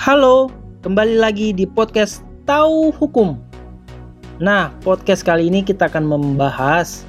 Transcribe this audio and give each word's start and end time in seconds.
Halo, 0.00 0.48
kembali 0.80 1.20
lagi 1.20 1.52
di 1.52 1.68
podcast 1.68 2.24
Tahu 2.48 2.88
Hukum. 2.88 3.36
Nah, 4.40 4.72
podcast 4.80 5.20
kali 5.20 5.52
ini 5.52 5.60
kita 5.60 5.92
akan 5.92 6.08
membahas 6.08 7.04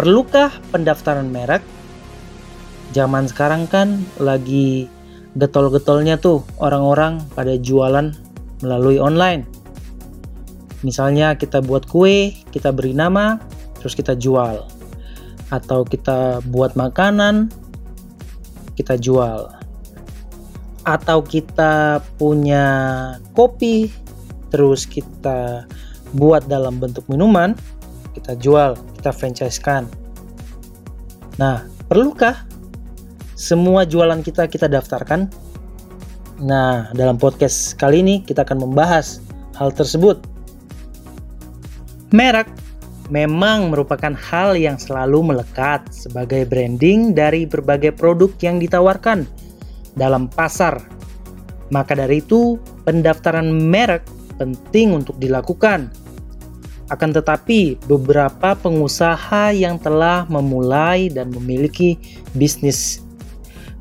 perlukah 0.00 0.48
pendaftaran 0.72 1.28
merek? 1.28 1.60
Zaman 2.96 3.28
sekarang 3.28 3.68
kan 3.68 4.00
lagi 4.16 4.88
getol-getolnya 5.36 6.16
tuh 6.16 6.40
orang-orang 6.56 7.20
pada 7.36 7.60
jualan 7.60 8.16
melalui 8.64 8.96
online. 8.96 9.44
Misalnya 10.80 11.36
kita 11.36 11.60
buat 11.60 11.84
kue, 11.84 12.32
kita 12.48 12.72
beri 12.72 12.96
nama, 12.96 13.36
terus 13.76 13.92
kita 13.92 14.16
jual. 14.16 14.64
Atau 15.52 15.84
kita 15.84 16.40
buat 16.48 16.80
makanan, 16.80 17.52
kita 18.72 18.96
jual 18.96 19.55
atau 20.86 21.18
kita 21.18 21.98
punya 22.14 22.64
kopi 23.34 23.90
terus 24.54 24.86
kita 24.86 25.66
buat 26.14 26.46
dalam 26.46 26.78
bentuk 26.78 27.02
minuman 27.10 27.58
kita 28.14 28.38
jual 28.38 28.78
kita 28.96 29.10
franchise-kan. 29.12 29.84
Nah 31.36 31.66
perlukah 31.90 32.46
semua 33.36 33.84
jualan 33.84 34.22
kita 34.24 34.48
kita 34.48 34.70
daftarkan? 34.70 35.28
Nah 36.40 36.88
dalam 36.94 37.20
podcast 37.20 37.74
kali 37.76 38.00
ini 38.00 38.24
kita 38.24 38.46
akan 38.46 38.70
membahas 38.70 39.20
hal 39.58 39.74
tersebut. 39.74 40.22
Merek 42.14 42.48
memang 43.10 43.74
merupakan 43.74 44.14
hal 44.14 44.54
yang 44.54 44.78
selalu 44.78 45.34
melekat 45.34 45.84
sebagai 45.90 46.46
branding 46.46 47.12
dari 47.12 47.44
berbagai 47.44 47.92
produk 47.92 48.30
yang 48.40 48.62
ditawarkan 48.62 49.26
dalam 49.96 50.28
pasar. 50.30 50.78
Maka 51.72 51.98
dari 51.98 52.22
itu, 52.22 52.60
pendaftaran 52.86 53.48
merek 53.50 54.06
penting 54.38 54.94
untuk 54.94 55.18
dilakukan. 55.18 55.90
Akan 56.86 57.10
tetapi, 57.10 57.82
beberapa 57.90 58.54
pengusaha 58.54 59.50
yang 59.50 59.82
telah 59.82 60.28
memulai 60.30 61.10
dan 61.10 61.34
memiliki 61.34 61.98
bisnis 62.38 63.02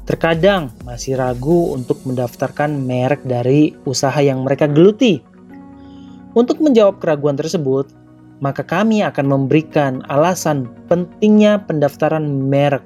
terkadang 0.05 0.69
masih 0.85 1.17
ragu 1.17 1.73
untuk 1.73 2.01
mendaftarkan 2.05 2.77
merek 2.77 3.25
dari 3.25 3.73
usaha 3.89 4.17
yang 4.21 4.45
mereka 4.45 4.69
geluti. 4.69 5.21
Untuk 6.37 6.61
menjawab 6.61 7.01
keraguan 7.01 7.37
tersebut, 7.37 7.89
maka 8.37 8.61
kami 8.61 9.01
akan 9.01 9.25
memberikan 9.25 10.05
alasan 10.11 10.69
pentingnya 10.85 11.63
pendaftaran 11.65 12.25
merek. 12.25 12.85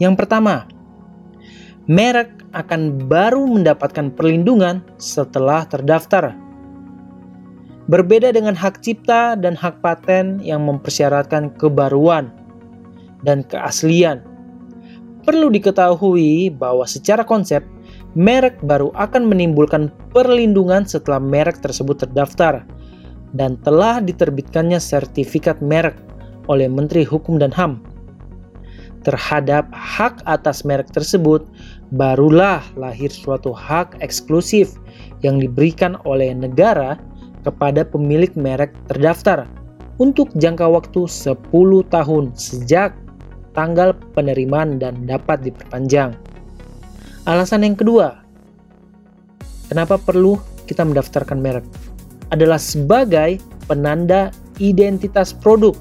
Yang 0.00 0.24
pertama, 0.24 0.64
merek 1.84 2.32
akan 2.56 3.08
baru 3.10 3.44
mendapatkan 3.44 4.08
perlindungan 4.16 4.80
setelah 4.96 5.68
terdaftar. 5.68 6.32
Berbeda 7.84 8.32
dengan 8.32 8.56
hak 8.56 8.80
cipta 8.80 9.36
dan 9.36 9.52
hak 9.52 9.84
paten 9.84 10.40
yang 10.40 10.64
mempersyaratkan 10.64 11.52
kebaruan 11.60 12.32
dan 13.20 13.44
keaslian. 13.44 14.24
Perlu 15.24 15.52
diketahui 15.52 16.52
bahwa 16.52 16.88
secara 16.88 17.24
konsep, 17.24 17.60
merek 18.16 18.56
baru 18.64 18.88
akan 18.96 19.28
menimbulkan 19.28 19.92
perlindungan 20.16 20.88
setelah 20.88 21.20
merek 21.20 21.60
tersebut 21.60 22.08
terdaftar 22.08 22.64
dan 23.36 23.60
telah 23.60 24.00
diterbitkannya 24.00 24.80
sertifikat 24.80 25.60
merek 25.60 25.96
oleh 26.48 26.68
Menteri 26.68 27.04
Hukum 27.04 27.36
dan 27.36 27.52
HAM 27.52 27.93
terhadap 29.04 29.68
hak 29.70 30.24
atas 30.24 30.64
merek 30.64 30.88
tersebut, 30.90 31.44
barulah 31.92 32.64
lahir 32.74 33.12
suatu 33.12 33.52
hak 33.52 34.00
eksklusif 34.00 34.80
yang 35.20 35.38
diberikan 35.38 36.00
oleh 36.08 36.32
negara 36.32 36.96
kepada 37.44 37.84
pemilik 37.84 38.32
merek 38.34 38.72
terdaftar 38.88 39.44
untuk 40.00 40.32
jangka 40.34 40.66
waktu 40.66 41.06
10 41.06 41.38
tahun 41.92 42.24
sejak 42.34 42.96
tanggal 43.54 43.94
penerimaan 44.16 44.82
dan 44.82 45.06
dapat 45.06 45.46
diperpanjang. 45.46 46.16
Alasan 47.24 47.62
yang 47.62 47.78
kedua, 47.78 48.20
kenapa 49.70 49.96
perlu 50.00 50.36
kita 50.66 50.82
mendaftarkan 50.82 51.38
merek? 51.38 51.64
Adalah 52.34 52.58
sebagai 52.58 53.38
penanda 53.70 54.34
identitas 54.58 55.30
produk 55.30 55.76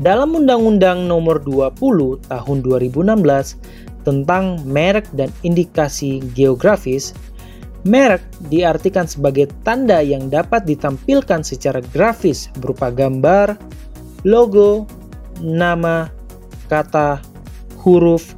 dalam 0.00 0.32
Undang-Undang 0.32 1.04
Nomor 1.04 1.44
20 1.44 2.24
Tahun 2.30 2.58
2016 2.64 4.06
tentang 4.06 4.62
merek 4.64 5.06
dan 5.12 5.28
indikasi 5.44 6.22
geografis, 6.32 7.12
merek 7.82 8.22
diartikan 8.48 9.06
sebagai 9.06 9.50
tanda 9.66 9.98
yang 10.02 10.30
dapat 10.30 10.66
ditampilkan 10.66 11.42
secara 11.42 11.82
grafis 11.90 12.50
berupa 12.58 12.88
gambar, 12.90 13.58
logo, 14.22 14.86
nama, 15.42 16.10
kata, 16.70 17.18
huruf, 17.82 18.34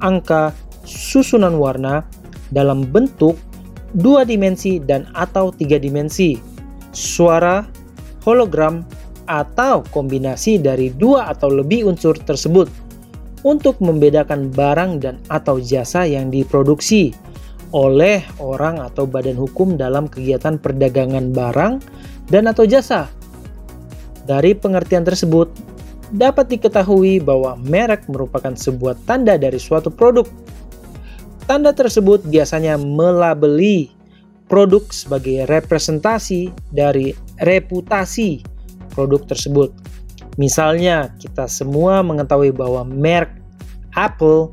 angka, 0.00 0.52
susunan 0.84 1.60
warna 1.60 2.04
dalam 2.52 2.86
bentuk 2.88 3.36
dua 3.96 4.24
dimensi 4.24 4.80
dan 4.80 5.08
atau 5.16 5.52
tiga 5.52 5.80
dimensi, 5.80 6.36
suara, 6.92 7.64
hologram, 8.24 8.84
atau 9.26 9.82
kombinasi 9.90 10.58
dari 10.62 10.90
dua 10.94 11.30
atau 11.30 11.50
lebih 11.50 11.86
unsur 11.86 12.14
tersebut 12.16 12.70
untuk 13.46 13.78
membedakan 13.78 14.50
barang 14.50 14.92
dan 15.02 15.16
atau 15.30 15.62
jasa 15.62 16.02
yang 16.02 16.34
diproduksi 16.34 17.14
oleh 17.74 18.22
orang 18.38 18.82
atau 18.82 19.04
badan 19.04 19.38
hukum 19.38 19.74
dalam 19.74 20.06
kegiatan 20.06 20.58
perdagangan 20.58 21.34
barang 21.34 21.82
dan 22.30 22.50
atau 22.50 22.66
jasa. 22.66 23.10
Dari 24.26 24.58
pengertian 24.58 25.06
tersebut, 25.06 25.46
dapat 26.10 26.50
diketahui 26.50 27.22
bahwa 27.22 27.54
merek 27.62 28.06
merupakan 28.10 28.54
sebuah 28.54 28.98
tanda 29.06 29.38
dari 29.38 29.58
suatu 29.58 29.90
produk. 29.90 30.26
Tanda 31.46 31.70
tersebut 31.70 32.26
biasanya 32.26 32.74
melabeli 32.74 33.94
produk 34.50 34.82
sebagai 34.90 35.46
representasi 35.46 36.50
dari 36.74 37.14
reputasi 37.38 38.55
produk 38.96 39.20
tersebut. 39.28 39.76
Misalnya, 40.40 41.12
kita 41.20 41.44
semua 41.44 42.00
mengetahui 42.00 42.56
bahwa 42.56 42.88
merek 42.88 43.36
Apple 43.92 44.48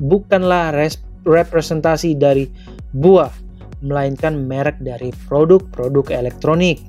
bukanlah 0.00 0.72
representasi 1.28 2.16
dari 2.16 2.48
buah, 2.96 3.32
melainkan 3.84 4.48
merek 4.48 4.80
dari 4.80 5.12
produk-produk 5.28 6.08
elektronik. 6.12 6.80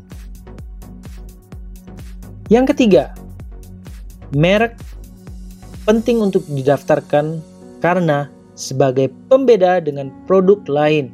Yang 2.51 2.75
ketiga, 2.75 3.15
merek 4.35 4.75
penting 5.87 6.19
untuk 6.19 6.43
didaftarkan 6.47 7.39
karena 7.79 8.27
sebagai 8.53 9.11
pembeda 9.31 9.79
dengan 9.79 10.11
produk 10.27 10.59
lain. 10.67 11.11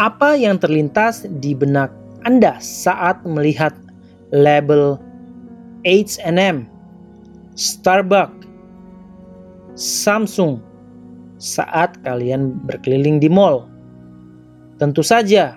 Apa 0.00 0.32
yang 0.32 0.56
terlintas 0.56 1.28
di 1.42 1.52
benak 1.52 1.92
Anda 2.24 2.56
saat 2.62 3.20
melihat 3.28 3.76
label 4.30 4.98
H&M, 5.86 6.66
Starbucks, 7.58 8.46
Samsung 9.78 10.60
saat 11.40 11.96
kalian 12.04 12.60
berkeliling 12.68 13.16
di 13.16 13.32
mall. 13.32 13.64
Tentu 14.76 15.00
saja, 15.00 15.56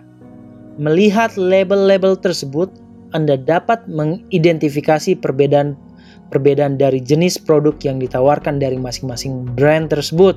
melihat 0.80 1.36
label-label 1.36 2.16
tersebut, 2.16 2.72
Anda 3.12 3.36
dapat 3.36 3.86
mengidentifikasi 3.92 5.20
perbedaan 5.20 5.76
perbedaan 6.34 6.82
dari 6.82 6.98
jenis 6.98 7.38
produk 7.38 7.78
yang 7.86 8.02
ditawarkan 8.02 8.58
dari 8.58 8.74
masing-masing 8.74 9.46
brand 9.54 9.94
tersebut. 9.94 10.34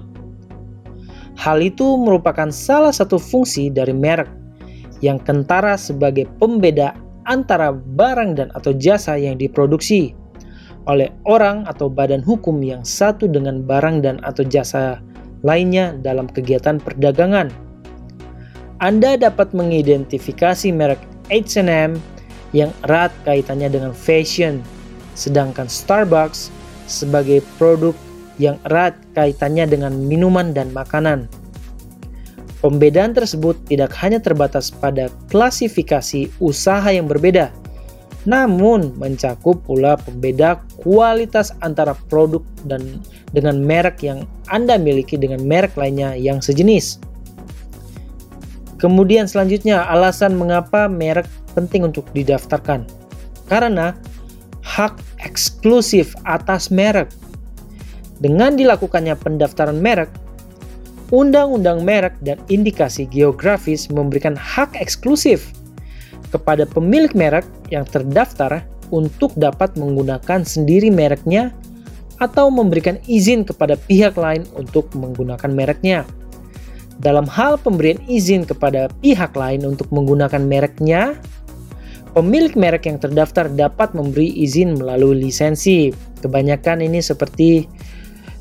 Hal 1.40 1.64
itu 1.64 1.96
merupakan 1.96 2.52
salah 2.52 2.92
satu 2.92 3.16
fungsi 3.16 3.72
dari 3.72 3.96
merek 3.96 4.28
yang 5.00 5.16
kentara 5.20 5.80
sebagai 5.80 6.28
pembeda 6.36 6.92
antara 7.26 7.74
barang 7.74 8.38
dan 8.38 8.48
atau 8.54 8.72
jasa 8.72 9.18
yang 9.18 9.36
diproduksi 9.36 10.14
oleh 10.86 11.10
orang 11.26 11.66
atau 11.66 11.90
badan 11.90 12.22
hukum 12.22 12.62
yang 12.62 12.86
satu 12.86 13.26
dengan 13.26 13.66
barang 13.66 14.06
dan 14.06 14.22
atau 14.22 14.46
jasa 14.46 15.02
lainnya 15.42 15.92
dalam 16.00 16.30
kegiatan 16.30 16.78
perdagangan. 16.78 17.50
Anda 18.78 19.18
dapat 19.18 19.50
mengidentifikasi 19.50 20.70
merek 20.70 21.00
H&M 21.26 21.98
yang 22.54 22.70
erat 22.86 23.10
kaitannya 23.26 23.66
dengan 23.72 23.90
fashion, 23.90 24.62
sedangkan 25.18 25.66
Starbucks 25.66 26.54
sebagai 26.86 27.42
produk 27.58 27.96
yang 28.38 28.60
erat 28.68 28.94
kaitannya 29.16 29.66
dengan 29.66 29.92
minuman 29.96 30.54
dan 30.54 30.70
makanan. 30.70 31.26
Pembedaan 32.66 33.14
tersebut 33.14 33.54
tidak 33.70 33.94
hanya 34.02 34.18
terbatas 34.18 34.74
pada 34.74 35.06
klasifikasi 35.30 36.26
usaha 36.42 36.90
yang 36.90 37.06
berbeda, 37.06 37.54
namun 38.26 38.90
mencakup 38.98 39.62
pula 39.62 39.94
pembeda 39.94 40.58
kualitas 40.82 41.54
antara 41.62 41.94
produk 42.10 42.42
dan 42.66 42.98
dengan 43.30 43.62
merek 43.62 44.02
yang 44.02 44.26
Anda 44.50 44.82
miliki 44.82 45.14
dengan 45.14 45.46
merek 45.46 45.78
lainnya 45.78 46.18
yang 46.18 46.42
sejenis. 46.42 46.98
Kemudian 48.82 49.30
selanjutnya 49.30 49.86
alasan 49.86 50.34
mengapa 50.34 50.90
merek 50.90 51.30
penting 51.54 51.86
untuk 51.86 52.10
didaftarkan. 52.18 52.82
Karena 53.46 53.94
hak 54.66 54.98
eksklusif 55.22 56.18
atas 56.26 56.74
merek. 56.74 57.14
Dengan 58.18 58.58
dilakukannya 58.58 59.14
pendaftaran 59.22 59.78
merek, 59.78 60.10
Undang-undang 61.14 61.86
merek 61.86 62.18
dan 62.26 62.42
indikasi 62.50 63.06
geografis 63.06 63.86
memberikan 63.86 64.34
hak 64.34 64.74
eksklusif 64.74 65.54
kepada 66.34 66.66
pemilik 66.66 67.14
merek 67.14 67.46
yang 67.70 67.86
terdaftar 67.86 68.66
untuk 68.90 69.30
dapat 69.38 69.78
menggunakan 69.78 70.42
sendiri 70.42 70.90
mereknya 70.90 71.54
atau 72.18 72.50
memberikan 72.50 72.98
izin 73.06 73.46
kepada 73.46 73.78
pihak 73.86 74.18
lain 74.18 74.42
untuk 74.58 74.90
menggunakan 74.98 75.46
mereknya. 75.46 76.02
Dalam 76.98 77.28
hal 77.28 77.60
pemberian 77.60 78.02
izin 78.10 78.42
kepada 78.42 78.88
pihak 79.04 79.36
lain 79.38 79.62
untuk 79.62 79.86
menggunakan 79.94 80.42
mereknya, 80.42 81.14
pemilik 82.16 82.56
merek 82.58 82.88
yang 82.90 82.98
terdaftar 82.98 83.46
dapat 83.52 83.94
memberi 83.94 84.32
izin 84.42 84.74
melalui 84.80 85.28
lisensi. 85.28 85.92
Kebanyakan 86.24 86.82
ini 86.82 86.98
seperti 86.98 87.68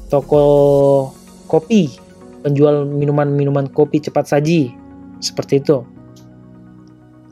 toko 0.08 1.12
kopi 1.52 2.05
penjual 2.46 2.86
minuman-minuman 2.86 3.66
kopi 3.74 3.98
cepat 3.98 4.30
saji 4.30 4.70
seperti 5.18 5.58
itu 5.58 5.82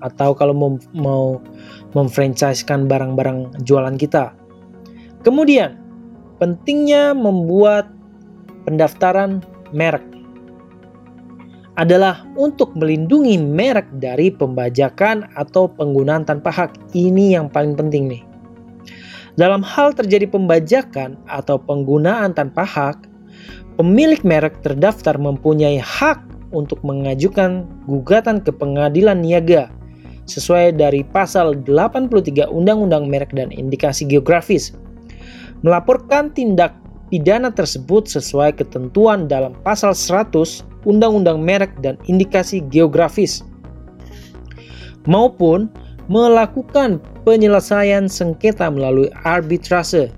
atau 0.02 0.34
kalau 0.34 0.52
mau, 0.58 0.72
mau 0.98 1.26
memfranchisekan 1.94 2.90
barang-barang 2.90 3.62
jualan 3.62 3.94
kita 4.02 4.34
kemudian 5.22 5.78
pentingnya 6.42 7.14
membuat 7.14 7.94
pendaftaran 8.66 9.46
merek 9.70 10.04
adalah 11.74 12.22
untuk 12.38 12.74
melindungi 12.78 13.42
merek 13.42 13.90
dari 13.98 14.30
pembajakan 14.30 15.26
atau 15.34 15.66
penggunaan 15.66 16.22
tanpa 16.22 16.54
hak. 16.54 16.94
Ini 16.94 17.38
yang 17.38 17.50
paling 17.50 17.74
penting 17.74 18.14
nih. 18.14 18.24
Dalam 19.34 19.66
hal 19.66 19.98
terjadi 19.98 20.30
pembajakan 20.30 21.18
atau 21.26 21.58
penggunaan 21.58 22.38
tanpa 22.38 22.62
hak, 22.62 23.10
pemilik 23.78 24.22
merek 24.22 24.62
terdaftar 24.62 25.18
mempunyai 25.18 25.82
hak 25.82 26.22
untuk 26.54 26.78
mengajukan 26.86 27.66
gugatan 27.90 28.40
ke 28.40 28.54
pengadilan 28.54 29.20
niaga 29.20 29.74
sesuai 30.30 30.78
dari 30.80 31.04
pasal 31.04 31.58
83 31.68 32.48
Undang-Undang 32.48 33.12
Merek 33.12 33.36
dan 33.36 33.52
Indikasi 33.52 34.08
Geografis. 34.08 34.72
Melaporkan 35.66 36.32
tindak 36.32 36.78
pidana 37.12 37.52
tersebut 37.52 38.08
sesuai 38.08 38.56
ketentuan 38.56 39.28
dalam 39.28 39.58
pasal 39.68 39.92
100 39.92 40.64
Undang-Undang 40.88 41.40
Merek 41.44 41.74
dan 41.84 42.00
Indikasi 42.08 42.64
Geografis 42.72 43.44
maupun 45.08 45.68
melakukan 46.12 47.00
penyelesaian 47.24 48.08
sengketa 48.12 48.68
melalui 48.68 49.08
arbitrase 49.24 50.12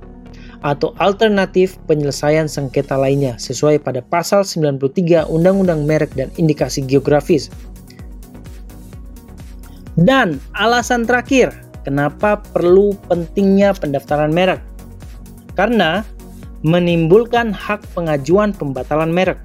atau 0.63 0.95
alternatif 1.01 1.75
penyelesaian 1.89 2.47
sengketa 2.47 2.95
lainnya 2.95 3.35
sesuai 3.35 3.83
pada 3.83 3.99
pasal 3.99 4.47
93 4.47 5.27
Undang-Undang 5.27 5.83
Merek 5.83 6.11
dan 6.15 6.31
Indikasi 6.39 6.85
Geografis. 6.85 7.51
Dan 9.95 10.43
alasan 10.59 11.07
terakhir, 11.07 11.55
kenapa 11.87 12.43
perlu 12.51 12.95
pentingnya 13.07 13.71
pendaftaran 13.75 14.31
merek? 14.35 14.59
Karena 15.55 16.03
menimbulkan 16.67 17.55
hak 17.55 17.85
pengajuan 17.95 18.51
pembatalan 18.51 19.13
merek. 19.13 19.39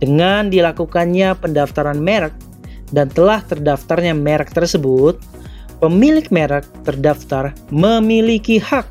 Dengan 0.00 0.48
dilakukannya 0.48 1.36
pendaftaran 1.36 2.00
merek 2.00 2.32
dan 2.96 3.12
telah 3.12 3.44
terdaftarnya 3.44 4.16
merek 4.16 4.48
tersebut, 4.56 5.20
pemilik 5.76 6.24
merek 6.32 6.64
terdaftar 6.88 7.52
memiliki 7.68 8.56
hak 8.56 8.88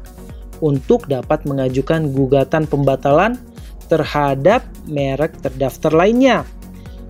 untuk 0.59 1.07
dapat 1.07 1.43
mengajukan 1.47 2.11
gugatan 2.11 2.67
pembatalan 2.67 3.35
terhadap 3.89 4.61
merek 4.85 5.33
terdaftar 5.41 5.91
lainnya 5.91 6.45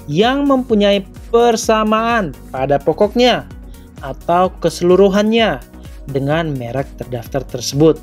yang 0.10 0.50
mempunyai 0.50 1.06
persamaan 1.30 2.34
pada 2.50 2.82
pokoknya 2.82 3.46
atau 4.02 4.50
keseluruhannya 4.58 5.62
dengan 6.10 6.50
merek 6.56 6.90
terdaftar 6.98 7.46
tersebut. 7.46 8.02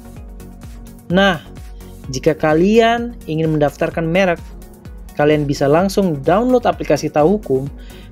Nah, 1.11 1.43
jika 2.15 2.39
kalian 2.39 3.19
ingin 3.27 3.51
mendaftarkan 3.51 4.07
merek, 4.07 4.39
kalian 5.19 5.49
bisa 5.49 5.67
langsung 5.67 6.23
download 6.23 6.63
aplikasi 6.69 7.11
Tahu 7.11 7.41
Hukum, 7.41 7.67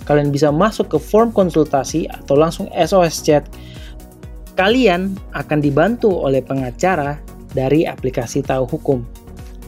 kalian 0.08 0.34
bisa 0.34 0.50
masuk 0.50 0.90
ke 0.90 0.98
form 0.98 1.30
konsultasi 1.30 2.10
atau 2.10 2.34
langsung 2.34 2.66
SOS 2.74 3.22
chat 3.22 3.44
kalian 4.54 5.14
akan 5.34 5.58
dibantu 5.58 6.10
oleh 6.10 6.42
pengacara 6.42 7.18
dari 7.54 7.86
aplikasi 7.86 8.42
Tahu 8.42 8.66
Hukum. 8.66 9.02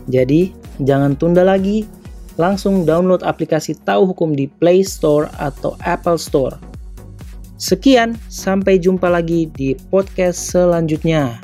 Jadi, 0.06 0.54
jangan 0.82 1.18
tunda 1.18 1.42
lagi, 1.42 1.86
langsung 2.38 2.86
download 2.86 3.26
aplikasi 3.26 3.74
Tahu 3.82 4.14
Hukum 4.14 4.34
di 4.34 4.46
Play 4.46 4.86
Store 4.86 5.30
atau 5.38 5.74
Apple 5.82 6.18
Store. 6.18 6.54
Sekian, 7.56 8.14
sampai 8.28 8.76
jumpa 8.76 9.08
lagi 9.08 9.48
di 9.50 9.74
podcast 9.88 10.52
selanjutnya. 10.52 11.40